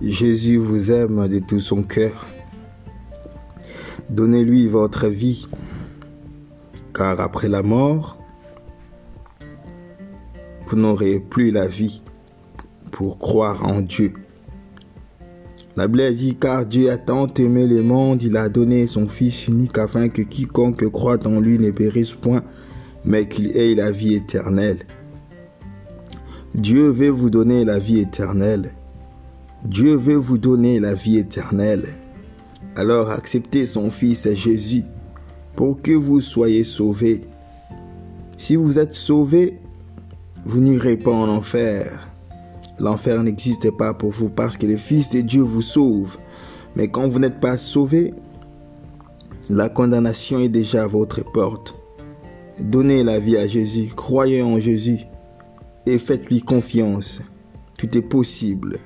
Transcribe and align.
Jésus 0.00 0.58
vous 0.58 0.92
aime 0.92 1.26
de 1.26 1.40
tout 1.40 1.60
son 1.60 1.82
cœur. 1.82 2.26
Donnez-lui 4.10 4.68
votre 4.68 5.08
vie, 5.08 5.48
car 6.94 7.20
après 7.20 7.48
la 7.48 7.62
mort, 7.62 8.16
vous 10.66 10.76
n'aurez 10.76 11.18
plus 11.18 11.50
la 11.50 11.66
vie 11.66 12.00
pour 12.92 13.18
croire 13.18 13.66
en 13.66 13.80
Dieu. 13.80 14.14
La 15.76 15.88
Bible 15.88 16.14
dit, 16.14 16.36
car 16.36 16.64
Dieu 16.64 16.90
a 16.90 16.96
tant 16.96 17.26
aimé 17.34 17.66
le 17.66 17.82
monde, 17.82 18.22
il 18.22 18.36
a 18.36 18.48
donné 18.48 18.86
son 18.86 19.08
Fils 19.08 19.48
unique 19.48 19.78
afin 19.78 20.08
que 20.08 20.22
quiconque 20.22 20.88
croit 20.90 21.26
en 21.26 21.40
lui 21.40 21.58
ne 21.58 21.70
périsse 21.70 22.14
point, 22.14 22.42
mais 23.04 23.28
qu'il 23.28 23.56
ait 23.56 23.74
la 23.74 23.90
vie 23.90 24.14
éternelle. 24.14 24.78
Dieu 26.54 26.88
veut 26.88 27.10
vous 27.10 27.30
donner 27.30 27.64
la 27.64 27.78
vie 27.78 27.98
éternelle. 27.98 28.72
Dieu 29.64 29.96
veut 29.96 30.14
vous 30.14 30.38
donner 30.38 30.78
la 30.78 30.94
vie 30.94 31.18
éternelle. 31.18 31.84
Alors 32.76 33.10
acceptez 33.10 33.66
son 33.66 33.90
Fils 33.90 34.32
Jésus 34.34 34.84
pour 35.56 35.82
que 35.82 35.92
vous 35.92 36.20
soyez 36.20 36.62
sauvés. 36.62 37.22
Si 38.36 38.54
vous 38.54 38.78
êtes 38.78 38.92
sauvés, 38.92 39.58
vous 40.46 40.60
n'irez 40.60 40.96
pas 40.96 41.10
en 41.10 41.28
enfer. 41.28 42.08
L'enfer 42.78 43.20
n'existe 43.24 43.76
pas 43.76 43.92
pour 43.94 44.10
vous 44.10 44.28
parce 44.28 44.56
que 44.56 44.66
le 44.66 44.76
Fils 44.76 45.10
de 45.10 45.22
Dieu 45.22 45.42
vous 45.42 45.62
sauve. 45.62 46.16
Mais 46.76 46.86
quand 46.86 47.08
vous 47.08 47.18
n'êtes 47.18 47.40
pas 47.40 47.58
sauvé, 47.58 48.14
la 49.50 49.68
condamnation 49.68 50.38
est 50.38 50.48
déjà 50.48 50.84
à 50.84 50.86
votre 50.86 51.24
porte. 51.32 51.74
Donnez 52.60 53.02
la 53.02 53.18
vie 53.18 53.36
à 53.36 53.48
Jésus, 53.48 53.90
croyez 53.94 54.40
en 54.42 54.60
Jésus 54.60 55.00
et 55.86 55.98
faites-lui 55.98 56.42
confiance. 56.42 57.22
Tout 57.76 57.98
est 57.98 58.02
possible. 58.02 58.78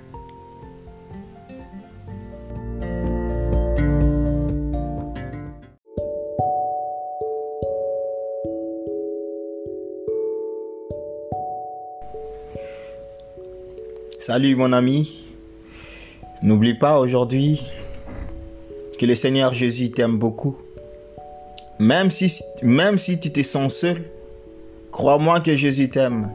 Salut 14.25 14.55
mon 14.55 14.73
ami. 14.73 15.21
N'oublie 16.45 16.75
pas 16.75 17.01
aujourd'hui 17.01 17.61
que 18.97 19.05
le 19.05 19.17
Seigneur 19.17 19.53
Jésus 19.53 19.91
t'aime 19.91 20.17
beaucoup. 20.17 20.57
Même 21.81 22.13
si, 22.13 22.31
tu 23.21 23.33
te 23.33 23.43
sens 23.43 23.75
seul, 23.75 24.05
crois-moi 24.93 25.41
que 25.41 25.57
Jésus 25.57 25.89
t'aime. 25.89 26.31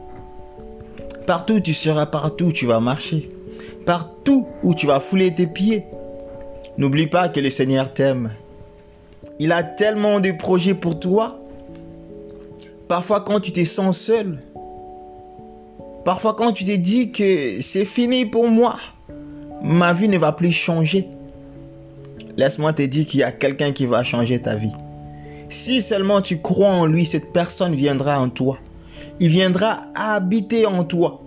Partout 1.26 1.60
tu 1.60 1.72
seras, 1.72 2.04
partout 2.04 2.52
tu 2.52 2.66
vas 2.66 2.78
marcher. 2.78 3.30
Partout 3.86 4.46
où 4.62 4.74
tu 4.74 4.86
vas 4.86 5.00
fouler 5.00 5.34
tes 5.34 5.46
pieds. 5.46 5.84
N'oublie 6.76 7.06
pas 7.06 7.30
que 7.30 7.40
le 7.40 7.48
Seigneur 7.48 7.94
t'aime. 7.94 8.32
Il 9.38 9.50
a 9.50 9.62
tellement 9.62 10.20
de 10.20 10.32
projets 10.32 10.74
pour 10.74 11.00
toi. 11.00 11.38
Parfois 12.86 13.22
quand 13.22 13.40
tu 13.40 13.50
te 13.50 13.64
sens 13.64 13.98
seul, 13.98 14.40
Parfois 16.04 16.34
quand 16.34 16.52
tu 16.52 16.64
te 16.64 16.74
dis 16.74 17.12
que 17.12 17.60
c'est 17.60 17.84
fini 17.84 18.24
pour 18.24 18.48
moi, 18.48 18.76
ma 19.62 19.92
vie 19.92 20.08
ne 20.08 20.18
va 20.18 20.32
plus 20.32 20.52
changer, 20.52 21.06
laisse-moi 22.36 22.72
te 22.72 22.82
dire 22.82 23.06
qu'il 23.06 23.20
y 23.20 23.24
a 23.24 23.32
quelqu'un 23.32 23.72
qui 23.72 23.86
va 23.86 24.04
changer 24.04 24.40
ta 24.40 24.54
vie. 24.54 24.72
Si 25.50 25.82
seulement 25.82 26.20
tu 26.20 26.38
crois 26.40 26.68
en 26.68 26.86
lui, 26.86 27.06
cette 27.06 27.32
personne 27.32 27.74
viendra 27.74 28.20
en 28.20 28.28
toi. 28.28 28.58
Il 29.20 29.28
viendra 29.28 29.82
habiter 29.94 30.66
en 30.66 30.84
toi. 30.84 31.22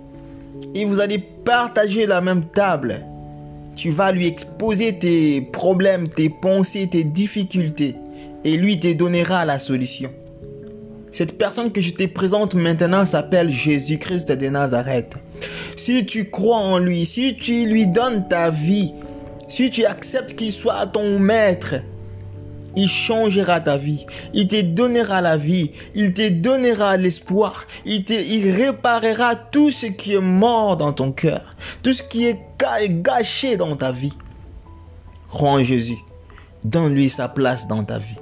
Et 0.75 0.85
vous 0.85 0.99
allez 0.99 1.17
partager 1.17 2.05
la 2.05 2.21
même 2.21 2.45
table. 2.45 3.01
Tu 3.75 3.89
vas 3.89 4.11
lui 4.11 4.27
exposer 4.27 4.97
tes 4.99 5.41
problèmes, 5.41 6.07
tes 6.07 6.29
pensées, 6.29 6.87
tes 6.87 7.03
difficultés. 7.03 7.95
Et 8.43 8.57
lui 8.57 8.79
te 8.79 8.91
donnera 8.93 9.43
la 9.45 9.59
solution. 9.59 10.11
Cette 11.11 11.37
personne 11.37 11.71
que 11.71 11.81
je 11.81 11.91
te 11.91 12.05
présente 12.05 12.55
maintenant 12.55 13.05
s'appelle 13.05 13.49
Jésus-Christ 13.51 14.31
de 14.31 14.47
Nazareth. 14.47 15.15
Si 15.75 16.05
tu 16.05 16.29
crois 16.29 16.57
en 16.57 16.77
lui, 16.77 17.05
si 17.05 17.35
tu 17.35 17.65
lui 17.65 17.85
donnes 17.85 18.27
ta 18.29 18.49
vie, 18.49 18.93
si 19.47 19.69
tu 19.69 19.85
acceptes 19.85 20.35
qu'il 20.35 20.53
soit 20.53 20.87
ton 20.87 21.19
maître, 21.19 21.75
il 22.77 22.87
changera 22.87 23.59
ta 23.59 23.75
vie. 23.75 24.05
Il 24.33 24.47
te 24.47 24.61
donnera 24.61 25.19
la 25.19 25.35
vie. 25.35 25.71
Il 25.93 26.13
te 26.13 26.29
donnera 26.29 26.95
l'espoir. 26.95 27.65
Il, 27.83 28.09
il 28.09 28.49
réparera 28.51 29.35
tout 29.35 29.71
ce 29.71 29.87
qui 29.87 30.13
est 30.13 30.21
mort 30.21 30.77
dans 30.77 30.93
ton 30.93 31.11
cœur. 31.11 31.55
Tout 31.83 31.91
ce 31.91 32.03
qui 32.03 32.27
est 32.27 32.39
gâché 33.01 33.57
dans 33.57 33.75
ta 33.75 33.91
vie. 33.91 34.13
Crois 35.27 35.51
en 35.51 35.63
Jésus. 35.63 35.97
Donne-lui 36.63 37.09
sa 37.09 37.27
place 37.27 37.67
dans 37.67 37.83
ta 37.83 37.97
vie. 37.97 38.17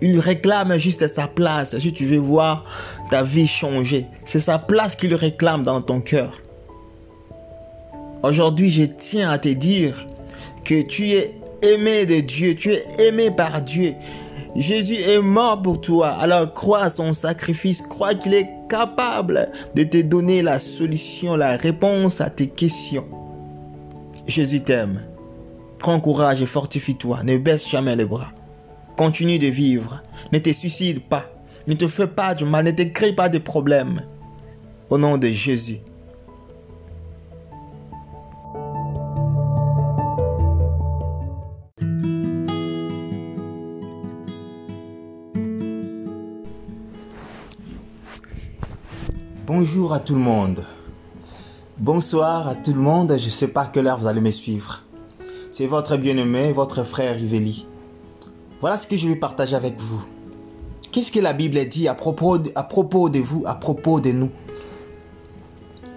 Il 0.00 0.18
réclame 0.18 0.76
juste 0.78 1.06
sa 1.08 1.26
place. 1.26 1.78
Si 1.78 1.92
tu 1.92 2.04
veux 2.04 2.18
voir 2.18 2.64
ta 3.10 3.22
vie 3.22 3.46
changer, 3.46 4.06
c'est 4.24 4.40
sa 4.40 4.58
place 4.58 4.96
qu'il 4.96 5.14
réclame 5.14 5.62
dans 5.62 5.80
ton 5.80 6.00
cœur. 6.00 6.40
Aujourd'hui, 8.22 8.70
je 8.70 8.84
tiens 8.84 9.30
à 9.30 9.38
te 9.38 9.48
dire 9.48 10.06
que 10.64 10.82
tu 10.82 11.10
es 11.10 11.34
aimé 11.62 12.06
de 12.06 12.20
Dieu, 12.20 12.54
tu 12.54 12.72
es 12.72 12.86
aimé 12.98 13.30
par 13.30 13.60
Dieu. 13.62 13.94
Jésus 14.56 14.94
est 14.94 15.20
mort 15.20 15.60
pour 15.60 15.80
toi. 15.80 16.08
Alors 16.10 16.52
crois 16.52 16.82
à 16.82 16.90
son 16.90 17.12
sacrifice, 17.12 17.82
crois 17.82 18.14
qu'il 18.14 18.34
est 18.34 18.48
capable 18.68 19.50
de 19.74 19.82
te 19.82 20.00
donner 20.00 20.42
la 20.42 20.60
solution, 20.60 21.36
la 21.36 21.56
réponse 21.56 22.20
à 22.20 22.30
tes 22.30 22.46
questions. 22.46 23.06
Jésus 24.26 24.62
t'aime. 24.62 25.02
Prends 25.78 26.00
courage 26.00 26.40
et 26.40 26.46
fortifie-toi. 26.46 27.24
Ne 27.24 27.36
baisse 27.36 27.68
jamais 27.68 27.96
les 27.96 28.04
bras. 28.06 28.32
Continue 28.96 29.40
de 29.40 29.48
vivre. 29.48 30.02
Ne 30.30 30.38
te 30.38 30.52
suicide 30.52 31.02
pas. 31.02 31.24
Ne 31.66 31.74
te 31.74 31.88
fais 31.88 32.06
pas 32.06 32.32
du 32.36 32.44
mal. 32.44 32.64
Ne 32.64 32.70
te 32.70 32.82
crée 32.82 33.12
pas 33.12 33.28
de 33.28 33.38
problèmes. 33.38 34.02
Au 34.88 34.98
nom 34.98 35.18
de 35.18 35.26
Jésus. 35.26 35.78
Bonjour 49.44 49.92
à 49.92 49.98
tout 49.98 50.14
le 50.14 50.20
monde. 50.20 50.64
Bonsoir 51.78 52.46
à 52.46 52.54
tout 52.54 52.72
le 52.72 52.80
monde. 52.80 53.16
Je 53.18 53.24
ne 53.24 53.30
sais 53.30 53.48
pas 53.48 53.62
à 53.62 53.66
quelle 53.66 53.88
heure 53.88 53.98
vous 53.98 54.06
allez 54.06 54.20
me 54.20 54.30
suivre. 54.30 54.82
C'est 55.50 55.66
votre 55.66 55.96
bien-aimé, 55.96 56.52
votre 56.52 56.84
frère 56.84 57.16
Rivelli. 57.16 57.66
Voilà 58.64 58.78
ce 58.78 58.86
que 58.86 58.96
je 58.96 59.06
vais 59.06 59.16
partager 59.16 59.54
avec 59.56 59.78
vous. 59.78 60.02
Qu'est-ce 60.90 61.12
que 61.12 61.20
la 61.20 61.34
Bible 61.34 61.62
dit 61.68 61.86
à 61.86 61.92
propos 61.92 62.38
de, 62.38 63.18
vous, 63.20 63.42
à 63.44 63.56
propos 63.56 64.00
de 64.00 64.10
nous, 64.10 64.30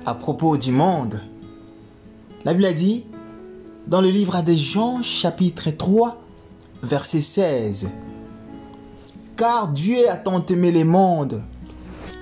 à 0.05 0.13
propos 0.13 0.57
du 0.57 0.73
monde 0.73 1.21
La 2.43 2.53
Bible 2.53 2.73
dit 2.73 3.05
dans 3.87 4.01
le 4.01 4.09
livre 4.09 4.41
de 4.41 4.51
Jean 4.51 5.01
chapitre 5.01 5.71
3 5.71 6.21
verset 6.83 7.21
16 7.21 7.87
Car 9.37 9.69
Dieu 9.69 9.99
a 10.09 10.17
tant 10.17 10.45
aimé 10.47 10.73
le 10.73 10.83
monde, 10.83 11.43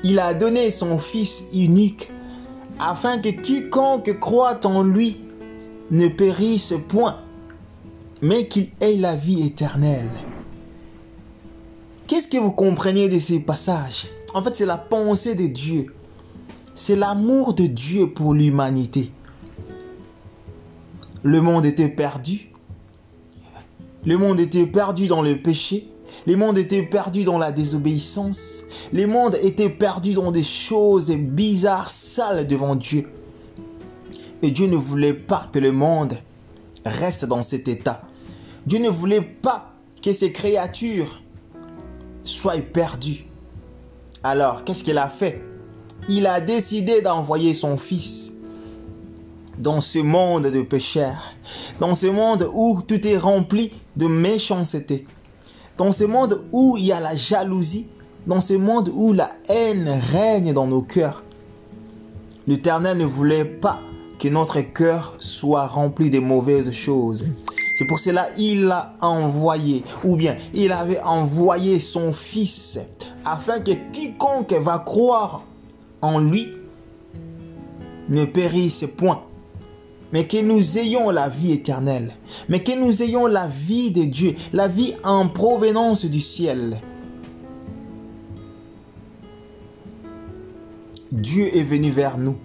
il 0.04 0.20
a 0.20 0.36
donné 0.36 0.70
son 0.70 1.00
Fils 1.00 1.44
unique 1.56 2.12
afin 2.80 3.18
que 3.18 3.30
quiconque 3.30 4.20
croit 4.20 4.64
en 4.64 4.84
lui 4.84 5.22
ne 5.90 6.08
périsse 6.08 6.76
point, 6.88 7.18
mais 8.22 8.48
qu'il 8.48 8.68
ait 8.80 8.96
la 8.96 9.16
vie 9.16 9.42
éternelle. 9.42 10.12
Qu'est-ce 12.08 12.28
que 12.28 12.38
vous 12.38 12.52
comprenez 12.52 13.10
de 13.10 13.18
ces 13.18 13.40
passages? 13.40 14.06
En 14.36 14.44
fait, 14.44 14.56
c'est 14.56 14.68
la 14.68 14.78
pensée 14.78 15.34
de 15.34 15.48
Dieu. 15.48 15.88
C'est 16.76 16.96
l'amour 16.96 17.56
de 17.56 17.66
Dieu 17.66 18.12
pour 18.12 18.36
l'humanité. 18.36 19.12
Le 21.24 21.42
monde 21.42 21.66
était 21.66 21.90
perdu. 21.90 22.52
Le 24.06 24.18
monde 24.18 24.40
était 24.40 24.68
perdu 24.68 25.08
dans 25.08 25.24
le 25.24 25.38
péché. 25.38 25.90
Le 26.28 26.36
monde 26.36 26.60
était 26.60 26.84
perdu 26.84 27.24
dans 27.24 27.40
la 27.40 27.52
désobéissance. 27.52 28.62
Le 28.94 29.08
monde 29.08 29.40
était 29.42 29.72
perdu 29.72 30.14
dans 30.14 30.32
des 30.32 30.44
choses 30.44 31.10
bizarres, 31.10 31.90
sales 31.90 32.46
devant 32.46 32.76
Dieu. 32.76 33.10
Et 34.44 34.52
Dieu 34.52 34.68
ne 34.68 34.76
voulait 34.76 35.16
pas 35.16 35.50
que 35.52 35.58
le 35.58 35.72
monde 35.72 36.20
reste 36.86 37.26
dans 37.26 37.42
cet 37.42 37.68
état. 37.68 38.04
Dieu 38.68 38.78
ne 38.78 38.90
voulait 38.90 39.22
pas 39.22 39.74
que 40.04 40.14
ces 40.14 40.32
créatures 40.32 41.24
soit 42.26 42.62
perdu. 42.62 43.26
Alors, 44.24 44.64
qu'est-ce 44.64 44.84
qu'il 44.84 44.98
a 44.98 45.10
fait? 45.10 45.42
Il 46.10 46.28
a 46.28 46.42
décidé 46.42 47.02
d'envoyer 47.02 47.54
son 47.54 47.78
fils 47.78 48.32
dans 49.58 49.82
ce 49.82 50.00
monde 50.00 50.48
de 50.48 50.62
pécheurs, 50.62 51.34
dans 51.80 51.96
ce 51.96 52.08
monde 52.08 52.50
où 52.54 52.82
tout 52.86 53.08
est 53.08 53.18
rempli 53.18 53.72
de 53.96 54.08
méchanceté, 54.08 55.06
dans 55.78 55.92
ce 55.92 56.04
monde 56.04 56.44
où 56.52 56.76
il 56.78 56.86
y 56.86 56.92
a 56.92 57.00
la 57.00 57.16
jalousie, 57.16 57.88
dans 58.28 58.42
ce 58.42 58.54
monde 58.54 58.92
où 58.94 59.14
la 59.14 59.30
haine 59.48 60.02
règne 60.12 60.54
dans 60.54 60.68
nos 60.68 60.82
cœurs. 60.82 61.24
L'Éternel 62.48 62.98
ne 62.98 63.06
voulait 63.06 63.46
pas 63.46 63.80
que 64.20 64.28
notre 64.28 64.62
cœur 64.62 65.16
soit 65.20 65.68
rempli 65.68 66.10
de 66.10 66.20
mauvaises 66.20 66.72
choses. 66.72 67.26
C'est 67.76 67.86
pour 67.86 68.00
cela 68.00 68.30
il 68.38 68.72
a 68.72 68.94
envoyé, 69.02 69.84
ou 70.06 70.16
bien 70.16 70.38
il 70.54 70.72
avait 70.72 71.02
envoyé 71.02 71.82
son 71.82 72.14
Fils, 72.14 72.80
afin 73.26 73.60
que 73.60 73.72
quiconque 73.92 74.54
va 74.54 74.80
croire 74.80 75.44
en 76.02 76.20
lui 76.20 76.48
ne 78.08 78.24
périsse 78.24 78.86
point, 78.96 79.24
mais 80.14 80.26
que 80.26 80.42
nous 80.42 80.78
ayons 80.78 81.10
la 81.10 81.28
vie 81.28 81.52
éternelle, 81.52 82.14
mais 82.48 82.64
que 82.64 82.72
nous 82.72 83.04
ayons 83.04 83.28
la 83.28 83.48
vie 83.48 83.92
de 83.92 84.04
Dieu, 84.04 84.36
la 84.54 84.70
vie 84.70 84.94
en 85.04 85.28
provenance 85.28 86.06
du 86.06 86.22
ciel. 86.22 86.82
Dieu 91.12 91.56
est 91.58 91.64
venu 91.64 91.92
vers 91.92 92.18
nous. 92.18 92.38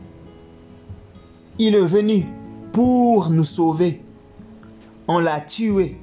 Il 1.59 1.77
est 1.77 1.87
venu 1.87 2.27
pour 2.73 3.31
nous 3.31 3.45
sauver. 3.45 4.03
On 5.13 5.19
l'a 5.19 5.41
tué 5.41 5.97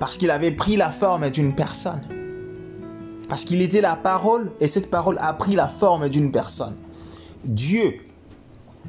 parce 0.00 0.16
qu'il 0.16 0.32
avait 0.32 0.50
pris 0.50 0.76
la 0.76 0.90
forme 0.90 1.30
d'une 1.30 1.54
personne. 1.54 2.00
Parce 3.28 3.44
qu'il 3.44 3.62
était 3.62 3.80
la 3.80 3.94
parole 3.94 4.50
et 4.58 4.66
cette 4.66 4.90
parole 4.90 5.18
a 5.20 5.32
pris 5.34 5.54
la 5.54 5.68
forme 5.68 6.08
d'une 6.08 6.32
personne. 6.32 6.76
Dieu 7.44 8.00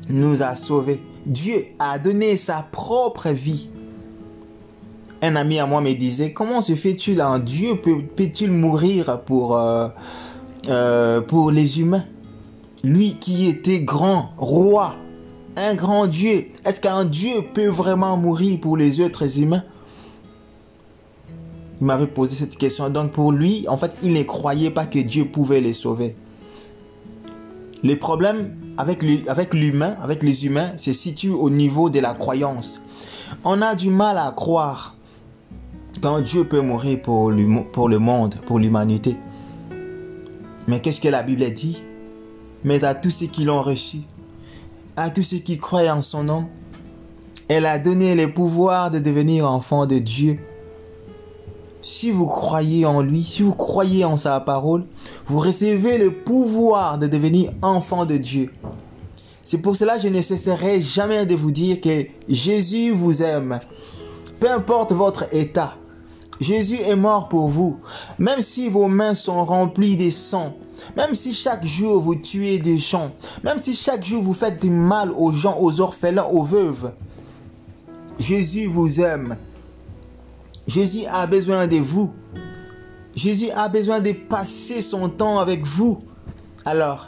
nous 0.09 0.41
a 0.41 0.55
sauvés. 0.55 0.99
Dieu 1.27 1.67
a 1.77 1.99
donné 1.99 2.37
sa 2.37 2.65
propre 2.71 3.29
vie. 3.29 3.69
Un 5.21 5.35
ami 5.35 5.59
à 5.59 5.67
moi 5.67 5.81
me 5.81 5.93
disait, 5.93 6.33
comment 6.33 6.63
se 6.63 6.73
fait-il 6.73 7.21
un 7.21 7.37
Dieu 7.37 7.75
peut-il 7.75 8.49
mourir 8.49 9.21
pour, 9.27 9.57
euh, 9.57 9.89
euh, 10.69 11.21
pour 11.21 11.51
les 11.51 11.81
humains? 11.81 12.05
Lui 12.83 13.13
qui 13.19 13.47
était 13.47 13.81
grand, 13.81 14.29
roi, 14.39 14.95
un 15.59 15.75
grand 15.75 16.07
Dieu, 16.07 16.47
est-ce 16.65 16.79
qu'un 16.79 17.05
Dieu 17.05 17.43
peut 17.53 17.67
vraiment 17.67 18.17
mourir 18.17 18.59
pour 18.59 18.77
les 18.77 18.99
autres 19.01 19.39
humains? 19.39 19.63
Il 21.79 21.85
m'avait 21.85 22.07
posé 22.07 22.35
cette 22.35 22.57
question. 22.57 22.89
Donc 22.89 23.11
pour 23.11 23.31
lui, 23.31 23.65
en 23.67 23.77
fait, 23.77 23.95
il 24.03 24.13
ne 24.13 24.23
croyait 24.23 24.71
pas 24.71 24.85
que 24.85 24.99
Dieu 24.99 25.25
pouvait 25.25 25.61
les 25.61 25.73
sauver. 25.73 26.15
Les 27.83 27.95
problèmes 27.95 28.55
avec 28.77 29.01
l'humain, 29.53 29.95
avec 30.01 30.21
les 30.23 30.45
humains, 30.45 30.73
se 30.77 30.91
situent 30.91 31.29
au 31.29 31.49
niveau 31.49 31.89
de 31.89 31.99
la 31.99 32.13
croyance. 32.13 32.81
On 33.45 33.61
a 33.61 33.75
du 33.75 33.89
mal 33.89 34.17
à 34.17 34.31
croire 34.35 34.95
quand 36.01 36.19
Dieu 36.19 36.43
peut 36.43 36.61
mourir 36.61 37.01
pour 37.01 37.31
le 37.31 37.99
monde, 37.99 38.35
pour 38.45 38.59
l'humanité. 38.59 39.15
Mais 40.67 40.81
qu'est-ce 40.81 40.99
que 40.99 41.07
la 41.07 41.23
Bible 41.23 41.49
dit? 41.53 41.81
Mais 42.65 42.83
à 42.83 42.93
tous 42.93 43.11
ceux 43.11 43.27
qui 43.27 43.45
l'ont 43.45 43.61
reçu, 43.61 43.99
à 44.99 45.09
tous 45.09 45.23
ceux 45.23 45.37
qui 45.37 45.57
croient 45.57 45.89
en 45.93 46.01
son 46.01 46.23
nom, 46.23 46.45
elle 47.47 47.65
a 47.65 47.79
donné 47.79 48.15
le 48.15 48.33
pouvoir 48.33 48.91
de 48.91 48.99
devenir 48.99 49.49
enfants 49.49 49.85
de 49.85 49.97
Dieu. 49.97 50.37
Si 51.81 52.11
vous 52.11 52.25
croyez 52.25 52.85
en 52.85 53.01
lui, 53.01 53.23
si 53.23 53.41
vous 53.41 53.53
croyez 53.53 54.03
en 54.03 54.17
sa 54.17 54.41
parole, 54.41 54.83
vous 55.27 55.39
recevez 55.39 55.97
le 55.97 56.11
pouvoir 56.11 56.97
de 56.97 57.07
devenir 57.07 57.51
enfant 57.61 58.05
de 58.05 58.17
Dieu. 58.17 58.51
C'est 59.41 59.59
pour 59.59 59.77
cela 59.77 59.95
que 59.95 60.03
je 60.03 60.09
ne 60.09 60.21
cesserai 60.21 60.81
jamais 60.81 61.25
de 61.25 61.35
vous 61.35 61.51
dire 61.51 61.79
que 61.79 62.03
Jésus 62.27 62.91
vous 62.91 63.21
aime. 63.21 63.61
Peu 64.41 64.51
importe 64.51 64.91
votre 64.91 65.33
état, 65.33 65.75
Jésus 66.41 66.77
est 66.81 66.97
mort 66.97 67.29
pour 67.29 67.47
vous. 67.47 67.79
Même 68.17 68.41
si 68.41 68.69
vos 68.69 68.89
mains 68.89 69.15
sont 69.15 69.45
remplies 69.45 69.95
de 69.95 70.09
sang, 70.09 70.57
même 70.95 71.15
si 71.15 71.33
chaque 71.33 71.65
jour 71.65 72.01
vous 72.01 72.15
tuez 72.15 72.59
des 72.59 72.77
gens, 72.77 73.11
même 73.43 73.61
si 73.61 73.75
chaque 73.75 74.03
jour 74.03 74.21
vous 74.21 74.33
faites 74.33 74.61
du 74.61 74.69
mal 74.69 75.11
aux 75.11 75.31
gens, 75.31 75.57
aux 75.59 75.79
orphelins, 75.81 76.25
aux 76.25 76.43
veuves, 76.43 76.93
Jésus 78.19 78.67
vous 78.67 78.99
aime. 78.99 79.37
Jésus 80.67 81.05
a 81.09 81.25
besoin 81.25 81.67
de 81.67 81.77
vous. 81.77 82.11
Jésus 83.15 83.49
a 83.51 83.67
besoin 83.67 83.99
de 83.99 84.11
passer 84.11 84.81
son 84.81 85.09
temps 85.09 85.39
avec 85.39 85.65
vous. 85.65 85.99
Alors, 86.65 87.07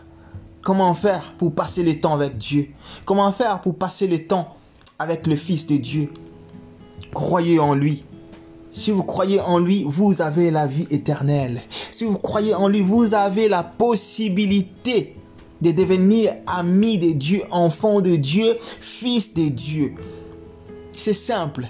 comment 0.62 0.94
faire 0.96 1.34
pour 1.38 1.54
passer 1.54 1.84
le 1.84 2.00
temps 2.00 2.14
avec 2.14 2.38
Dieu? 2.38 2.70
Comment 3.06 3.32
faire 3.32 3.62
pour 3.62 3.78
passer 3.78 4.08
le 4.08 4.26
temps 4.26 4.56
avec 4.98 5.28
le 5.28 5.36
Fils 5.36 5.68
de 5.68 5.76
Dieu? 5.76 6.10
Croyez 7.14 7.60
en 7.60 7.76
lui. 7.76 8.04
Si 8.74 8.90
vous 8.90 9.04
croyez 9.04 9.42
en 9.42 9.60
lui, 9.60 9.84
vous 9.86 10.22
avez 10.22 10.50
la 10.50 10.66
vie 10.66 10.88
éternelle. 10.92 11.62
Si 11.92 12.06
vous 12.06 12.18
croyez 12.18 12.54
en 12.54 12.70
lui, 12.70 12.82
vous 12.82 13.14
avez 13.14 13.50
la 13.50 13.64
possibilité 13.64 15.18
de 15.62 15.72
devenir 15.72 16.36
ami 16.48 16.98
de 16.98 17.12
Dieu, 17.12 17.44
enfant 17.52 18.00
de 18.00 18.16
Dieu, 18.16 18.56
fils 18.80 19.34
de 19.34 19.50
Dieu. 19.50 19.96
C'est 20.94 21.14
simple. 21.14 21.68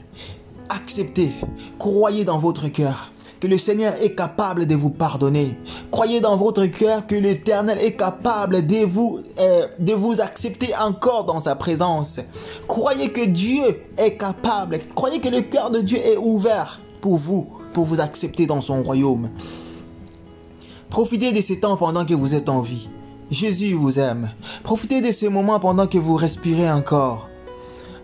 Acceptez, 0.69 1.31
croyez 1.80 2.24
dans 2.24 2.38
votre 2.38 2.68
cœur 2.68 3.12
que 3.39 3.48
le 3.48 3.57
Seigneur 3.57 3.95
est 4.00 4.13
capable 4.13 4.68
de 4.68 4.75
vous 4.75 4.92
pardonner. 4.92 5.57
Croyez 5.89 6.21
dans 6.21 6.38
votre 6.38 6.68
cœur 6.68 7.07
que 7.07 7.15
l'Éternel 7.15 7.80
est 7.81 7.94
capable 7.94 8.68
de 8.68 8.86
vous, 8.86 9.19
euh, 9.39 9.65
de 9.80 9.94
vous 9.94 10.21
accepter 10.21 10.75
encore 10.80 11.25
dans 11.25 11.42
sa 11.42 11.56
présence. 11.56 12.19
Croyez 12.68 13.09
que 13.09 13.25
Dieu 13.25 13.81
est 13.98 14.15
capable. 14.18 14.80
Croyez 14.94 15.19
que 15.19 15.30
le 15.30 15.42
cœur 15.42 15.71
de 15.71 15.80
Dieu 15.80 15.98
est 15.98 16.18
ouvert 16.18 16.80
pour 17.01 17.18
vous, 17.18 17.48
pour 17.74 17.86
vous 17.86 18.00
accepter 18.00 18.45
dans 18.45 18.62
son 18.62 18.83
royaume. 18.83 19.30
Profitez 20.89 21.31
de 21.31 21.42
ces 21.42 21.59
temps 21.59 21.77
pendant 21.77 22.06
que 22.06 22.13
vous 22.13 22.36
êtes 22.36 22.50
en 22.50 22.62
vie. 22.62 22.89
Jésus 23.30 23.74
vous 23.74 23.98
aime. 23.98 24.31
Profitez 24.63 25.01
de 25.01 25.12
ces 25.12 25.30
moments 25.30 25.59
pendant 25.59 25.88
que 25.88 25.98
vous 25.98 26.15
respirez 26.15 26.69
encore. 26.69 27.30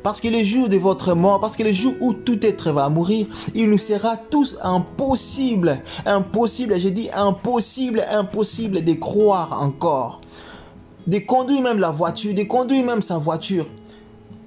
Parce 0.04 0.22
que 0.22 0.30
le 0.30 0.42
jour 0.42 0.70
de 0.70 0.78
votre 0.78 1.14
mort, 1.16 1.42
parce 1.42 1.58
que 1.58 1.64
le 1.64 1.74
jour 1.74 1.94
où 2.00 2.14
tout 2.14 2.46
être 2.46 2.72
va 2.72 2.88
mourir, 2.88 3.28
il 3.54 3.70
nous 3.70 3.78
sera 3.78 4.16
tous 4.16 4.58
impossible, 4.64 5.82
impossible, 6.06 6.80
j'ai 6.80 6.92
dit 6.92 7.10
impossible, 7.14 8.06
impossible 8.10 8.86
de 8.86 8.94
croire 8.94 9.62
encore. 9.62 10.22
De 11.08 11.20
conduire 11.20 11.62
même 11.62 11.80
la 11.80 11.92
voiture, 11.92 12.34
de 12.34 12.44
conduire 12.44 12.86
même 12.86 13.02
sa 13.02 13.18
voiture 13.18 13.66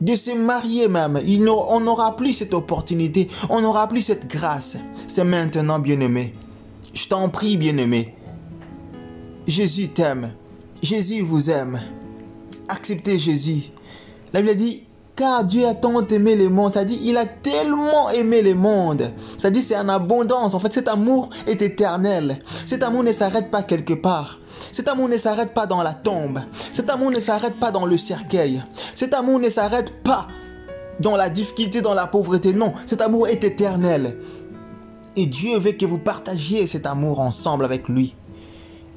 de 0.00 0.14
se 0.14 0.30
marier 0.30 0.88
même. 0.88 1.20
on 1.46 1.80
n'aura 1.80 2.16
plus 2.16 2.32
cette 2.32 2.54
opportunité, 2.54 3.28
on 3.48 3.60
n'aura 3.60 3.88
plus 3.88 4.02
cette 4.02 4.30
grâce. 4.30 4.76
C'est 5.06 5.24
maintenant, 5.24 5.78
bien-aimé. 5.78 6.34
Je 6.92 7.06
t'en 7.06 7.28
prie, 7.28 7.56
bien-aimé. 7.56 8.14
Jésus 9.46 9.88
t'aime. 9.88 10.32
Jésus 10.82 11.22
vous 11.22 11.50
aime. 11.50 11.80
Acceptez 12.68 13.18
Jésus. 13.18 13.70
La 14.32 14.40
Bible 14.40 14.56
dit, 14.56 14.84
car 15.20 15.44
Dieu 15.44 15.66
a 15.66 15.74
tant 15.74 16.06
aimé 16.06 16.34
le 16.34 16.48
monde. 16.48 16.72
Ça 16.72 16.86
dit, 16.86 16.98
il 17.02 17.18
a 17.18 17.26
tellement 17.26 18.08
aimé 18.08 18.40
le 18.40 18.54
monde. 18.54 19.12
Ça 19.36 19.50
dit, 19.50 19.62
c'est 19.62 19.76
en 19.76 19.90
abondance. 19.90 20.54
En 20.54 20.58
fait, 20.60 20.72
cet 20.72 20.88
amour 20.88 21.28
est 21.46 21.60
éternel. 21.60 22.38
Cet 22.64 22.82
amour 22.82 23.04
ne 23.04 23.12
s'arrête 23.12 23.50
pas 23.50 23.62
quelque 23.62 23.92
part. 23.92 24.38
Cet 24.72 24.88
amour 24.88 25.10
ne 25.10 25.18
s'arrête 25.18 25.52
pas 25.52 25.66
dans 25.66 25.82
la 25.82 25.92
tombe. 25.92 26.40
Cet 26.72 26.88
amour 26.88 27.10
ne 27.10 27.20
s'arrête 27.20 27.60
pas 27.60 27.70
dans 27.70 27.84
le 27.84 27.98
cercueil. 27.98 28.62
Cet 28.94 29.12
amour 29.12 29.38
ne 29.40 29.50
s'arrête 29.50 30.02
pas 30.02 30.26
dans 31.00 31.16
la 31.16 31.28
difficulté, 31.28 31.82
dans 31.82 31.92
la 31.92 32.06
pauvreté. 32.06 32.54
Non, 32.54 32.72
cet 32.86 33.02
amour 33.02 33.28
est 33.28 33.44
éternel. 33.44 34.16
Et 35.16 35.26
Dieu 35.26 35.58
veut 35.58 35.72
que 35.72 35.84
vous 35.84 35.98
partagiez 35.98 36.66
cet 36.66 36.86
amour 36.86 37.20
ensemble 37.20 37.66
avec 37.66 37.90
lui. 37.90 38.16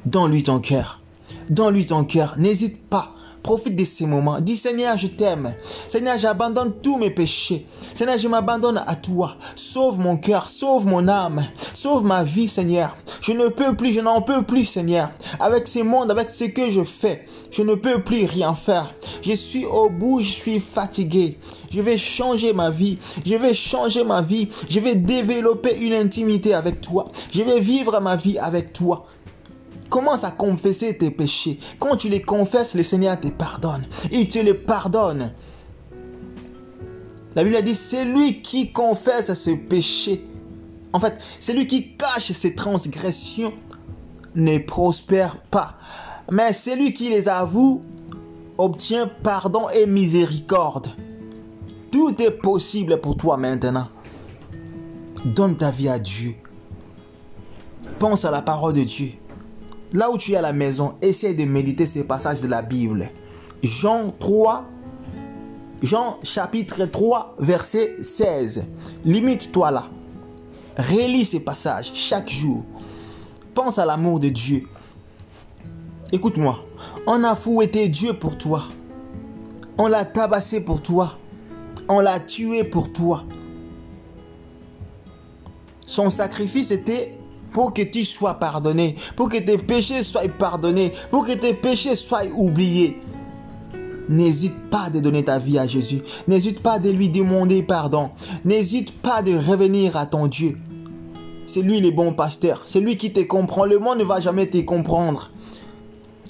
Donne-lui 0.06 0.44
ton 0.44 0.60
cœur. 0.60 1.02
Donne-lui 1.50 1.88
ton 1.88 2.06
cœur. 2.06 2.36
N'hésite 2.38 2.82
pas 2.88 3.13
Profite 3.44 3.76
de 3.76 3.84
ces 3.84 4.06
moments. 4.06 4.40
Dis 4.40 4.56
Seigneur, 4.56 4.98
je 4.98 5.08
t'aime. 5.08 5.54
Seigneur, 5.90 6.18
j'abandonne 6.18 6.76
tous 6.82 6.98
mes 6.98 7.10
péchés. 7.10 7.68
Seigneur, 7.94 8.18
je 8.18 8.30
m'abandonne 8.30 8.82
à 8.88 8.96
toi. 8.96 9.36
Sauve 9.58 10.00
mon 10.00 10.16
cœur, 10.16 10.50
sauve 10.50 10.86
mon 10.86 11.10
âme, 11.10 11.46
sauve 11.74 12.06
ma 12.06 12.24
vie, 12.24 12.48
Seigneur. 12.48 12.96
Je 13.20 13.34
ne 13.34 13.50
peux 13.50 13.76
plus, 13.76 13.92
je 13.92 14.00
n'en 14.00 14.22
peux 14.22 14.44
plus, 14.44 14.64
Seigneur. 14.64 15.10
Avec 15.42 15.68
ce 15.68 15.80
monde, 15.80 16.10
avec 16.10 16.30
ce 16.30 16.46
que 16.46 16.70
je 16.70 16.84
fais, 16.84 17.26
je 17.52 17.64
ne 17.64 17.76
peux 17.76 18.02
plus 18.02 18.26
rien 18.26 18.56
faire. 18.56 18.94
Je 19.22 19.34
suis 19.34 19.66
au 19.66 19.90
bout, 19.90 20.22
je 20.22 20.32
suis 20.32 20.60
fatigué. 20.62 21.38
Je 21.70 21.82
vais 21.82 21.98
changer 21.98 22.54
ma 22.54 22.70
vie. 22.70 22.98
Je 23.26 23.36
vais 23.36 23.54
changer 23.54 24.04
ma 24.06 24.22
vie. 24.22 24.48
Je 24.70 24.80
vais 24.80 24.96
développer 24.96 25.76
une 25.82 25.94
intimité 25.94 26.54
avec 26.54 26.80
toi. 26.80 27.12
Je 27.34 27.42
vais 27.42 27.60
vivre 27.60 28.00
ma 28.00 28.16
vie 28.16 28.38
avec 28.38 28.72
toi. 28.72 29.06
Commence 29.94 30.24
à 30.24 30.32
confesser 30.32 30.98
tes 30.98 31.12
péchés. 31.12 31.60
Quand 31.78 31.96
tu 31.96 32.10
les 32.10 32.24
confesses, 32.24 32.74
le 32.74 32.82
Seigneur 32.82 33.20
te 33.20 33.28
pardonne. 33.28 33.86
Il 34.12 34.28
te 34.28 34.40
les 34.40 34.56
pardonne. 34.56 35.34
La 37.36 37.44
Bible 37.44 37.62
dit, 37.62 37.76
c'est 37.76 38.04
lui 38.04 38.42
qui 38.42 38.72
confesse 38.72 39.32
ses 39.36 39.56
péchés. 39.56 40.26
En 40.94 41.00
fait, 41.00 41.22
celui 41.40 41.68
qui 41.68 41.96
cache 41.96 42.32
ses 42.32 42.56
transgressions 42.56 43.54
ne 44.34 44.58
prospère 44.58 45.38
pas. 45.38 45.76
Mais 46.32 46.54
celui 46.54 46.94
qui 46.94 47.10
les 47.10 47.30
avoue 47.30 47.84
obtient 48.58 49.08
pardon 49.22 49.70
et 49.70 49.86
miséricorde. 49.86 50.88
Tout 51.92 52.20
est 52.20 52.32
possible 52.32 53.00
pour 53.00 53.16
toi 53.16 53.38
maintenant. 53.38 53.90
Donne 55.24 55.56
ta 55.56 55.70
vie 55.70 55.90
à 55.90 56.00
Dieu. 56.00 56.34
Pense 58.00 58.26
à 58.26 58.32
la 58.32 58.42
parole 58.42 58.74
de 58.74 58.86
Dieu. 58.86 59.12
Là 59.94 60.10
où 60.10 60.18
tu 60.18 60.32
es 60.32 60.36
à 60.36 60.42
la 60.42 60.54
maison, 60.54 60.96
essaie 61.04 61.36
de 61.36 61.46
méditer 61.46 61.86
ces 61.86 62.04
passages 62.04 62.42
de 62.42 62.48
la 62.48 62.64
Bible. 62.64 63.12
Jean 63.62 64.12
3, 64.20 64.66
Jean 65.84 66.18
chapitre 66.24 66.86
3, 66.86 67.36
verset 67.38 67.98
16. 68.00 68.66
Limite-toi 69.06 69.70
là. 69.70 69.88
Rélis 70.76 71.26
ces 71.26 71.40
passages 71.40 71.92
chaque 71.94 72.30
jour. 72.30 72.64
Pense 73.54 73.78
à 73.78 73.86
l'amour 73.86 74.20
de 74.20 74.30
Dieu. 74.30 74.64
Écoute-moi. 76.12 76.60
On 77.06 77.24
a 77.24 77.36
fouetté 77.36 77.88
Dieu 77.88 78.14
pour 78.14 78.38
toi. 78.38 78.64
On 79.78 79.88
l'a 79.88 80.06
tabassé 80.06 80.62
pour 80.62 80.82
toi. 80.82 81.18
On 81.88 82.00
l'a 82.00 82.20
tué 82.20 82.64
pour 82.64 82.92
toi. 82.92 83.26
Son 85.86 86.10
sacrifice 86.10 86.72
était 86.72 87.16
pour 87.54 87.74
que 87.74 87.82
tu 87.82 88.04
sois 88.04 88.36
pardonné, 88.36 88.96
pour 89.16 89.30
que 89.30 89.38
tes 89.38 89.58
péchés 89.58 90.04
soient 90.04 90.28
pardonnés, 90.28 90.92
pour 91.12 91.26
que 91.26 91.34
tes 91.34 91.54
péchés 91.54 91.96
soient 91.96 92.26
oubliés. 92.36 93.00
N'hésite 94.10 94.70
pas 94.70 94.90
de 94.90 95.00
donner 95.00 95.24
ta 95.24 95.40
vie 95.40 95.58
à 95.58 95.66
Jésus. 95.66 96.02
N'hésite 96.28 96.62
pas 96.62 96.80
de 96.80 96.90
lui 96.90 97.10
demander 97.10 97.64
pardon. 97.64 98.10
N'hésite 98.44 98.92
pas 98.92 99.22
de 99.22 99.34
revenir 99.38 99.96
à 99.96 100.06
ton 100.06 100.28
Dieu. 100.28 100.58
C'est 101.46 101.62
lui 101.62 101.80
le 101.80 101.92
bon 101.92 102.14
pasteur. 102.14 102.64
C'est 102.66 102.82
lui 102.82 102.98
qui 102.98 103.14
te 103.14 103.22
comprend. 103.22 103.66
Le 103.66 103.80
monde 103.80 104.00
ne 104.00 104.04
va 104.04 104.20
jamais 104.20 104.48
te 104.48 104.58
comprendre. 104.60 105.30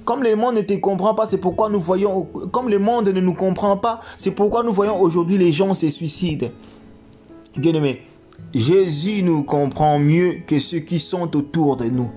Comme 0.06 0.22
le 0.22 0.36
monde 0.36 0.56
ne 0.56 0.62
te 0.62 0.74
comprend 0.74 1.16
pas, 1.16 1.28
c'est 1.28 1.38
pourquoi 1.38 1.70
nous 1.70 1.80
voyons, 1.80 2.28
comme 2.52 2.70
le 2.70 2.78
monde 2.78 3.08
ne 3.08 3.22
nous 3.22 3.34
comprend 3.34 3.78
pas, 3.78 4.02
c'est 4.18 4.32
pourquoi 4.32 4.64
nous 4.64 4.74
voyons 4.74 5.00
aujourd'hui 5.00 5.38
les 5.38 5.54
gens 5.54 5.74
se 5.74 5.90
suicident. 5.90 6.48
Bien 7.56 7.74
aimé, 7.74 8.02
Jésus 8.54 9.24
nous 9.24 9.44
comprend 9.44 10.00
mieux 10.00 10.40
que 10.46 10.60
ceux 10.60 10.80
qui 10.80 11.00
sont 11.00 11.36
autour 11.36 11.76
de 11.76 11.86
nous. 11.86 12.12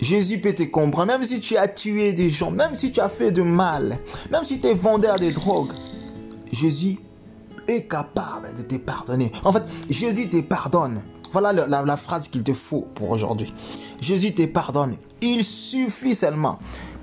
Jésus 0.00 0.38
peut 0.38 0.54
te 0.54 0.62
comprendre, 0.62 1.12
même 1.12 1.22
si 1.22 1.40
tu 1.40 1.56
as 1.56 1.68
tué 1.68 2.12
des 2.12 2.30
gens, 2.30 2.50
même 2.50 2.76
si 2.76 2.90
tu 2.90 3.00
as 3.00 3.08
fait 3.08 3.32
de 3.32 3.42
mal, 3.42 3.98
même 4.30 4.44
si 4.44 4.58
tu 4.58 4.66
es 4.66 4.74
vendeur 4.74 5.18
de 5.18 5.30
drogue. 5.30 5.72
Jésus 6.52 6.98
est 7.68 7.88
capable 7.88 8.54
de 8.56 8.62
te 8.62 8.76
pardonner. 8.76 9.30
En 9.44 9.52
fait, 9.52 9.62
Jésus 9.88 10.28
te 10.28 10.40
pardonne. 10.40 11.02
Voilà 11.32 11.52
la, 11.52 11.96
phrase 11.96 12.28
qu'il 12.28 12.42
te 12.42 12.52
faut 12.52 12.88
pour 12.94 13.10
aujourd'hui. 13.10 13.54
Jésus 14.00 14.34
te 14.34 14.44
pardonne. 14.46 14.96
Il 15.20 15.44
suffit 15.44 16.14
seulement 16.14 16.58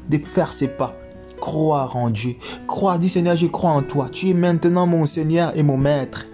de 0.10 0.18
faire 0.18 0.52
ses 0.52 0.68
pas. 0.68 0.92
Croire 1.40 1.96
en 1.96 2.10
Dieu. 2.10 2.36
Croire, 2.68 3.00
dit 3.00 3.10
Seigneur, 3.10 3.38
je 3.38 3.48
crois 3.48 3.70
en 3.70 3.84
toi. 3.84 4.10
Tu 4.12 4.30
es 4.30 4.34
maintenant 4.34 4.86
mon 4.86 5.06
Seigneur 5.06 5.56
et 5.56 5.64
mon 5.64 5.78
Maître. 5.78 6.26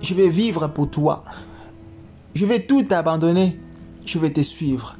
Je 0.00 0.14
vais 0.14 0.28
vivre 0.28 0.68
pour 0.68 0.90
toi. 0.90 1.24
Je 2.34 2.46
vais 2.46 2.66
tout 2.66 2.86
abandonner. 2.90 3.60
Je 4.06 4.18
vais 4.18 4.32
te 4.32 4.40
suivre. 4.40 4.96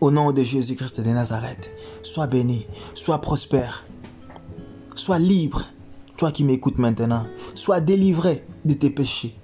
Au 0.00 0.10
nom 0.10 0.32
de 0.32 0.42
Jésus-Christ 0.42 1.00
de 1.00 1.10
Nazareth, 1.10 1.70
sois 2.02 2.26
béni, 2.26 2.66
sois 2.94 3.20
prospère, 3.20 3.84
sois 4.96 5.20
libre, 5.20 5.66
toi 6.18 6.32
qui 6.32 6.42
m'écoutes 6.42 6.78
maintenant, 6.78 7.22
sois 7.54 7.80
délivré 7.80 8.44
de 8.64 8.74
tes 8.74 8.90
péchés. 8.90 9.36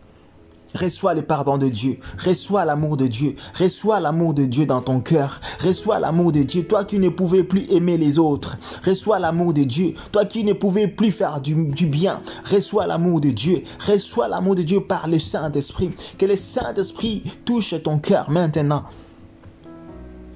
Reçois 0.75 1.15
le 1.15 1.23
pardon 1.23 1.57
de 1.57 1.69
Dieu. 1.69 1.97
Reçois 2.19 2.65
l'amour 2.65 2.97
de 2.97 3.07
Dieu. 3.07 3.37
Reçois 3.55 4.01
l'amour 4.01 4.35
de 4.35 4.45
Dieu 4.45 4.67
dans 4.67 4.81
ton 4.81 5.01
cœur. 5.01 5.41
Reçois 5.61 5.99
l'amour 5.99 6.33
de 6.33 6.43
Dieu. 6.43 6.65
Toi 6.65 6.85
qui 6.85 6.99
ne 6.99 7.09
pouvais 7.09 7.43
plus 7.43 7.71
aimer 7.73 7.97
les 7.97 8.19
autres. 8.19 8.59
Reçois 8.85 9.19
l'amour 9.19 9.55
de 9.55 9.65
Dieu. 9.65 9.95
Toi 10.13 10.25
qui 10.25 10.45
ne 10.45 10.53
pouvais 10.53 10.87
plus 10.87 11.11
faire 11.11 11.41
du, 11.41 11.55
bien. 11.55 12.21
Reçois 12.45 12.87
l'amour 12.87 13.21
de 13.21 13.31
Dieu. 13.31 13.63
Reçois 13.87 14.29
l'amour 14.29 14.55
de 14.55 14.63
Dieu 14.63 14.81
par 14.81 15.09
le 15.09 15.19
Saint-Esprit. 15.19 15.91
Que 16.19 16.27
le 16.27 16.37
Saint-Esprit 16.37 17.23
touche 17.45 17.75
ton 17.83 17.99
cœur 17.99 18.31
maintenant. 18.31 18.85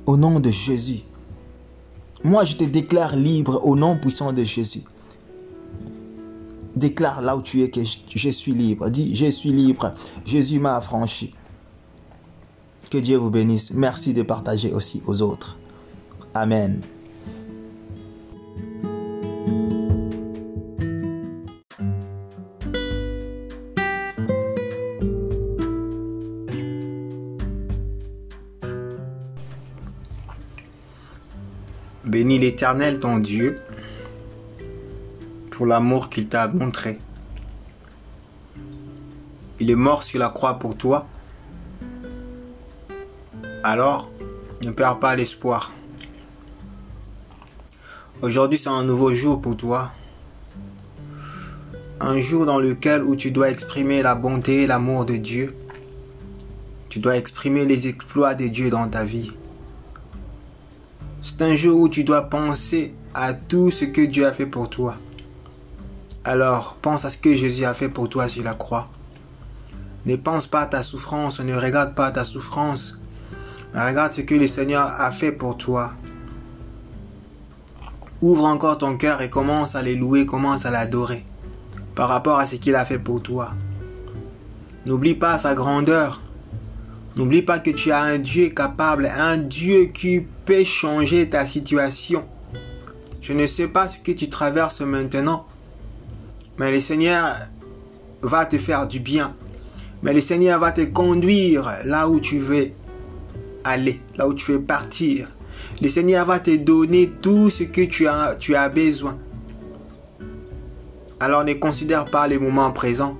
Au 0.07 0.17
nom 0.17 0.41
de 0.41 0.51
Jésus. 0.51 1.03
Moi, 2.25 2.45
je 2.45 2.57
te 2.57 2.65
déclare 2.65 3.17
libre 3.17 3.61
au 3.65 3.77
nom 3.77 3.99
puissant 3.99 4.33
de 4.33 4.45
Jésus. 4.45 4.85
Déclare 6.75 7.23
là 7.23 7.37
où 7.37 7.43
tu 7.43 7.63
es 7.63 7.71
que 7.71 7.81
je 7.85 8.29
suis 8.31 8.53
libre. 8.53 8.89
Dis, 8.89 9.15
je 9.15 9.31
suis 9.31 9.53
libre. 9.53 9.93
Jésus 10.25 10.59
m'a 10.59 10.77
affranchi. 10.77 11.35
Que 12.91 12.99
Dieu 12.99 13.17
vous 13.17 13.31
bénisse. 13.31 13.73
Merci 13.73 14.15
de 14.15 14.23
partager 14.23 14.73
aussi 14.73 15.03
aux 15.07 15.23
autres. 15.23 15.57
Amen. 16.35 16.81
Bénis 32.05 32.39
l'Éternel 32.39 33.01
ton 33.01 33.19
Dieu 33.19 33.61
pour 35.53 35.67
l'amour 35.67 36.09
qu'il 36.09 36.29
t'a 36.29 36.49
montré. 36.49 36.99
Il 39.61 39.71
est 39.71 39.77
mort 39.77 40.03
sur 40.03 40.19
la 40.19 40.31
croix 40.31 40.59
pour 40.59 40.77
toi. 40.77 41.07
Alors, 43.63 44.11
ne 44.65 44.71
perds 44.71 44.99
pas 44.99 45.15
l'espoir. 45.15 45.73
Aujourd'hui, 48.23 48.59
c'est 48.59 48.71
un 48.71 48.83
nouveau 48.83 49.15
jour 49.15 49.41
pour 49.41 49.57
toi. 49.57 49.93
Un 52.01 52.21
jour 52.21 52.47
dans 52.47 52.59
lequel 52.59 53.05
tu 53.17 53.31
dois 53.31 53.51
exprimer 53.51 54.03
la 54.03 54.15
bonté 54.15 54.63
et 54.63 54.67
l'amour 54.67 55.05
de 55.05 55.17
Dieu. 55.17 55.55
Tu 56.89 56.99
dois 56.99 57.17
exprimer 57.17 57.67
les 57.67 57.87
exploits 57.89 58.35
de 58.35 58.49
Dieu 58.49 58.71
dans 58.71 58.89
ta 58.89 59.05
vie. 59.05 59.33
C'est 61.23 61.43
un 61.43 61.55
jour 61.55 61.81
où 61.81 61.89
tu 61.89 62.05
dois 62.05 62.23
penser 62.23 62.95
à 63.15 63.35
tout 63.35 63.71
ce 63.71 63.85
que 63.85 64.01
Dieu 64.01 64.27
a 64.27 64.33
fait 64.33 64.47
pour 64.47 64.69
toi. 64.71 64.97
Alors, 66.25 66.77
pense 66.81 67.05
à 67.05 67.11
ce 67.11 67.19
que 67.19 67.35
Jésus 67.35 67.65
a 67.65 67.75
fait 67.75 67.89
pour 67.89 68.09
toi 68.09 68.29
sur 68.29 68.45
la 68.45 68.55
croix. 68.55 68.87
Ne 70.07 70.17
pense 70.17 70.47
pas 70.47 70.61
à 70.61 70.67
ta 70.67 70.83
souffrance, 70.83 71.41
ne 71.41 71.55
regarde 71.55 71.95
pas 71.95 72.11
ta 72.13 72.23
souffrance, 72.23 73.01
regarde 73.75 74.15
ce 74.15 74.21
que 74.21 74.35
le 74.35 74.47
Seigneur 74.47 74.87
a 74.87 75.11
fait 75.11 75.33
pour 75.33 75.57
toi. 75.57 75.95
Ouvre 78.21 78.45
encore 78.45 78.79
ton 78.79 78.97
cœur 78.97 79.21
et 79.21 79.31
commence 79.31 79.75
à 79.75 79.83
les 79.83 79.97
louer, 79.97 80.25
commence 80.25 80.65
à 80.65 80.71
l'adorer 80.71 81.25
par 81.95 82.09
rapport 82.09 82.39
à 82.39 82.47
ce 82.47 82.57
qu'il 82.57 82.77
a 82.77 82.85
fait 82.85 82.99
pour 82.99 83.21
toi. 83.21 83.53
N'oublie 84.87 85.15
pas 85.15 85.39
sa 85.39 85.55
grandeur. 85.55 86.21
N'oublie 87.17 87.43
pas 87.43 87.59
que 87.59 87.71
tu 87.71 87.93
as 87.93 88.01
un 88.01 88.19
Dieu 88.19 88.49
capable, 88.49 89.07
un 89.07 89.37
Dieu 89.37 89.87
qui 89.87 90.27
peut 90.45 90.65
changer 90.65 91.29
ta 91.29 91.47
situation. 91.47 92.25
Je 93.21 93.33
ne 93.33 93.47
sais 93.47 93.69
pas 93.69 93.87
ce 93.89 93.99
que 93.99 94.13
tu 94.13 94.29
traverses 94.31 94.81
maintenant, 94.81 95.47
mais 96.59 96.71
le 96.71 96.81
Seigneur 96.81 97.37
va 98.23 98.47
te 98.47 98.59
faire 98.59 98.87
du 98.87 99.01
bien. 99.01 99.35
Mais 100.03 100.13
le 100.13 100.21
Seigneur 100.21 100.59
va 100.59 100.73
te 100.73 100.81
conduire 100.83 101.71
là 101.85 102.09
où 102.09 102.21
tu 102.21 102.39
veux 102.39 102.69
aller, 103.65 104.01
là 104.17 104.27
où 104.27 104.35
tu 104.35 104.53
veux 104.53 104.61
partir. 104.61 105.29
Le 105.81 105.89
Seigneur 105.89 106.27
va 106.27 106.41
te 106.41 106.55
donner 106.57 107.09
tout 107.21 107.51
ce 107.51 107.65
que 107.65 107.83
tu 107.83 108.07
as, 108.07 108.69
besoin. 108.69 109.17
Alors 111.21 111.45
ne 111.45 111.55
considère 111.55 112.07
pas 112.07 112.27
les 112.27 112.39
moments 112.39 112.73
présents. 112.73 113.17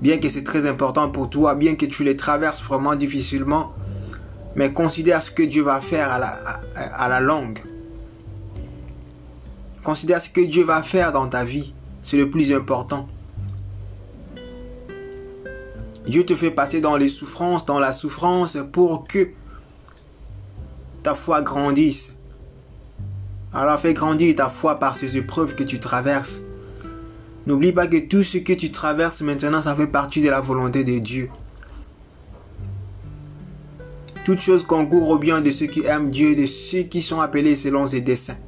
Bien 0.00 0.18
que 0.18 0.30
c'est 0.30 0.44
très 0.44 0.66
important 0.66 1.10
pour 1.10 1.28
toi, 1.28 1.54
bien 1.54 1.74
que 1.74 1.84
tu 1.84 2.04
les 2.04 2.16
traverses 2.16 2.62
vraiment 2.62 2.94
difficilement, 2.94 3.74
mais 4.54 4.72
considère 4.72 5.22
ce 5.22 5.30
que 5.30 5.42
Dieu 5.42 5.62
va 5.62 5.80
faire 5.80 6.10
à 6.10 6.18
la, 6.18 6.38
à, 6.76 7.04
à 7.04 7.08
la 7.08 7.20
longue. 7.20 7.58
Considère 9.82 10.20
ce 10.20 10.30
que 10.30 10.40
Dieu 10.40 10.64
va 10.64 10.82
faire 10.82 11.12
dans 11.12 11.28
ta 11.28 11.44
vie. 11.44 11.74
C'est 12.08 12.16
le 12.16 12.30
plus 12.30 12.54
important. 12.54 13.06
Dieu 16.06 16.24
te 16.24 16.34
fait 16.34 16.50
passer 16.50 16.80
dans 16.80 16.96
les 16.96 17.10
souffrances, 17.10 17.66
dans 17.66 17.78
la 17.78 17.92
souffrance, 17.92 18.56
pour 18.72 19.06
que 19.06 19.28
ta 21.02 21.14
foi 21.14 21.42
grandisse. 21.42 22.14
Alors 23.52 23.78
fais 23.78 23.92
grandir 23.92 24.34
ta 24.36 24.48
foi 24.48 24.78
par 24.78 24.96
ces 24.96 25.18
épreuves 25.18 25.54
que 25.54 25.62
tu 25.62 25.80
traverses. 25.80 26.40
N'oublie 27.46 27.72
pas 27.72 27.86
que 27.86 27.98
tout 27.98 28.22
ce 28.22 28.38
que 28.38 28.54
tu 28.54 28.72
traverses 28.72 29.20
maintenant, 29.20 29.60
ça 29.60 29.74
fait 29.74 29.86
partie 29.86 30.22
de 30.22 30.30
la 30.30 30.40
volonté 30.40 30.84
de 30.84 31.00
Dieu. 31.00 31.28
Toute 34.24 34.40
chose 34.40 34.64
concourt 34.64 35.10
au 35.10 35.18
bien 35.18 35.42
de 35.42 35.52
ceux 35.52 35.66
qui 35.66 35.84
aiment 35.84 36.10
Dieu, 36.10 36.34
de 36.34 36.46
ceux 36.46 36.84
qui 36.84 37.02
sont 37.02 37.20
appelés 37.20 37.54
selon 37.54 37.86
ses 37.86 38.00
desseins. 38.00 38.38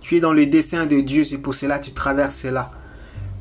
Tu 0.00 0.16
es 0.16 0.20
dans 0.20 0.32
le 0.32 0.46
dessein 0.46 0.86
de 0.86 1.00
Dieu, 1.00 1.24
c'est 1.24 1.36
pour 1.36 1.54
cela 1.54 1.78
que 1.78 1.84
tu 1.84 1.92
traverses 1.92 2.36
cela. 2.36 2.70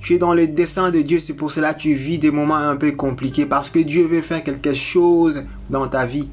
Tu 0.04 0.16
es 0.16 0.18
dans 0.18 0.34
le 0.34 0.48
dessein 0.48 0.92
de 0.92 1.00
Dieu, 1.00 1.22
c'est 1.22 1.34
pour 1.34 1.50
cela 1.50 1.74
que 1.74 1.80
tu 1.80 1.94
vis 1.94 2.20
des 2.20 2.30
moments 2.30 2.58
un 2.58 2.76
peu 2.76 2.92
compliqués, 2.92 3.46
parce 3.46 3.70
que 3.70 3.80
Dieu 3.80 4.06
veut 4.06 4.22
faire 4.22 4.44
quelque 4.44 4.74
chose 4.74 5.46
dans 5.70 5.88
ta 5.88 6.06
vie. 6.06 6.28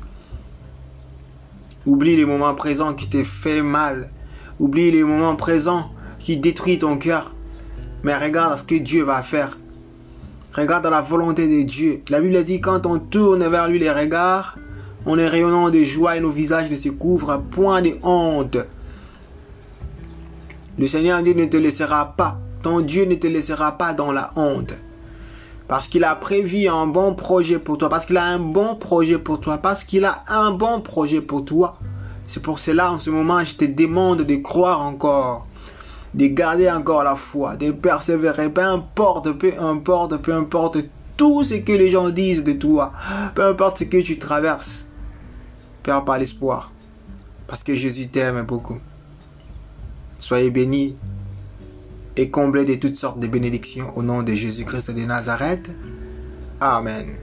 Oublie 1.86 2.16
les 2.16 2.24
moments 2.24 2.56
présents 2.56 2.94
qui 2.94 3.08
te 3.08 3.22
fait 3.22 3.62
mal. 3.62 4.10
Oublie 4.58 4.90
les 4.90 5.04
moments 5.04 5.36
présents 5.36 5.92
qui 6.18 6.38
détruisent 6.38 6.80
ton 6.80 6.96
cœur. 6.98 7.32
Mais 8.02 8.16
regarde 8.18 8.58
ce 8.58 8.64
que 8.64 8.74
Dieu 8.74 9.04
va 9.04 9.22
faire. 9.22 9.56
Regarde 10.52 10.86
la 10.86 11.00
volonté 11.00 11.46
de 11.46 11.62
Dieu. 11.64 12.02
La 12.08 12.20
Bible 12.20 12.42
dit 12.42 12.60
quand 12.60 12.86
on 12.86 12.98
tourne 12.98 13.46
vers 13.46 13.68
lui 13.68 13.78
les 13.78 13.92
regards, 13.92 14.58
on 15.06 15.16
est 15.16 15.28
rayonnant 15.28 15.70
de 15.70 15.84
joie 15.84 16.16
et 16.16 16.20
nos 16.20 16.32
visages 16.32 16.72
ne 16.72 16.76
se 16.76 16.88
couvrent 16.88 17.40
point 17.52 17.82
de 17.82 17.92
honte. 18.02 18.58
Le 20.76 20.88
Seigneur 20.88 21.22
Dieu 21.22 21.34
ne 21.34 21.46
te 21.46 21.56
laissera 21.56 22.16
pas 22.16 22.40
Ton 22.62 22.80
Dieu 22.80 23.04
ne 23.06 23.14
te 23.14 23.26
laissera 23.26 23.78
pas 23.78 23.94
dans 23.94 24.12
la 24.12 24.32
honte. 24.36 24.74
Parce 25.66 25.88
qu'il 25.88 26.04
a 26.04 26.14
prévu 26.16 26.68
un 26.68 26.86
bon 26.86 27.14
projet 27.14 27.58
pour 27.58 27.78
toi. 27.78 27.88
Parce 27.88 28.04
qu'il 28.04 28.16
a 28.16 28.24
un 28.24 28.38
bon 28.38 28.74
projet 28.74 29.18
pour 29.18 29.40
toi. 29.40 29.58
Parce 29.58 29.84
qu'il 29.84 30.04
a 30.04 30.24
un 30.28 30.50
bon 30.50 30.80
projet 30.80 31.20
pour 31.20 31.44
toi. 31.44 31.78
C'est 32.26 32.42
pour 32.42 32.58
cela, 32.58 32.92
en 32.92 32.98
ce 32.98 33.10
moment, 33.10 33.42
je 33.44 33.56
te 33.56 33.64
demande 33.64 34.22
de 34.22 34.36
croire 34.36 34.82
encore. 34.82 35.46
De 36.12 36.26
garder 36.26 36.70
encore 36.70 37.04
la 37.04 37.14
foi. 37.14 37.56
De 37.56 37.70
persévérer. 37.70 38.50
Peu 38.50 38.62
importe, 38.62 39.32
peu 39.32 39.52
importe, 39.58 40.16
peu 40.16 40.34
importe 40.34 40.78
tout 41.16 41.44
ce 41.44 41.54
que 41.54 41.72
les 41.72 41.90
gens 41.90 42.10
disent 42.10 42.44
de 42.44 42.52
toi. 42.52 42.92
Peu 43.34 43.44
importe 43.44 43.78
ce 43.78 43.84
que 43.84 44.02
tu 44.02 44.18
traverses. 44.18 44.86
Perds 45.82 46.04
pas 46.04 46.18
l'espoir. 46.18 46.72
Parce 47.46 47.62
que 47.62 47.74
Jésus 47.74 48.08
t'aime 48.08 48.42
beaucoup. 48.42 48.78
Soyez 50.18 50.50
bénis 50.50 50.96
et 52.16 52.30
comblés 52.30 52.64
de 52.64 52.74
toutes 52.74 52.96
sortes 52.96 53.20
de 53.20 53.26
bénédictions 53.26 53.96
au 53.96 54.02
nom 54.02 54.22
de 54.22 54.32
Jésus-Christ 54.32 54.90
de 54.90 55.04
Nazareth. 55.04 55.70
Amen. 56.60 57.16